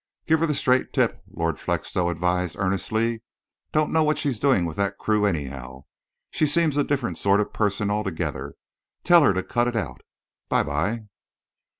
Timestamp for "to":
9.35-9.43